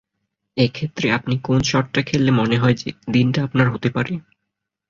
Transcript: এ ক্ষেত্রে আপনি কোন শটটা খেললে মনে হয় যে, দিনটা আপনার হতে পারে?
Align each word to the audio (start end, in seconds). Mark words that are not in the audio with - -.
এ 0.57 0.65
ক্ষেত্রে 0.67 1.07
আপনি 1.11 1.35
কোন 1.43 1.59
শটটা 1.63 2.01
খেললে 2.01 2.31
মনে 2.31 2.57
হয় 2.57 2.75
যে, 2.75 2.89
দিনটা 3.11 3.39
আপনার 3.43 3.67
হতে 3.69 3.89
পারে? 3.89 4.13